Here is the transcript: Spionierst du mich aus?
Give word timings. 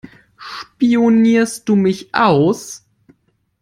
Spionierst 0.39 1.69
du 1.69 1.75
mich 1.75 2.09
aus? 2.15 2.87